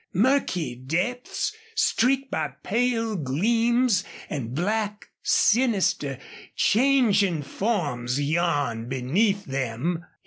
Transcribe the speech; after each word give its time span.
Murky 0.13 0.73
depths, 0.73 1.55
streaked 1.75 2.31
by 2.31 2.55
pale 2.63 3.15
gleams, 3.15 4.03
and 4.31 4.55
black, 4.55 5.11
sinister, 5.21 6.17
changing 6.55 7.43
forms 7.43 8.19
yawned 8.19 8.89
beneath 8.89 9.45
them. 9.45 10.03